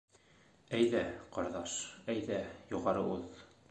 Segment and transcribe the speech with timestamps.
[0.77, 1.03] Әйҙә,
[1.37, 1.79] ҡорҙаш,
[2.17, 2.43] әйҙә,
[2.77, 3.43] юғары уҙ.